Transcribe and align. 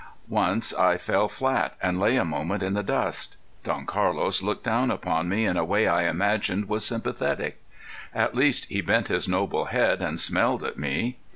Once 0.29 0.73
I 0.73 0.97
fell 0.97 1.27
flat 1.29 1.75
and 1.79 1.99
lay 1.99 2.17
a 2.17 2.25
moment 2.25 2.63
in 2.63 2.73
the 2.73 2.81
dust. 2.81 3.37
Don 3.63 3.85
Carlos 3.85 4.41
looked 4.41 4.63
down 4.63 4.89
upon 4.89 5.29
me 5.29 5.45
in 5.45 5.57
a 5.57 5.63
way 5.63 5.85
I 5.85 6.09
imagined 6.09 6.67
was 6.67 6.83
sympathetic. 6.83 7.61
At 8.11 8.33
least 8.33 8.65
he 8.65 8.81
bent 8.81 9.09
his 9.09 9.27
noble 9.27 9.65
head 9.65 10.01
and 10.01 10.19
smelled 10.19 10.63
at 10.63 10.79
me. 10.79 11.19